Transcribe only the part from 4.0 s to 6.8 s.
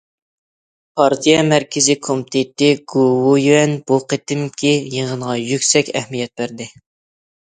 قېتىمقى يىغىنغا يۈكسەك ئەھمىيەت بەردى.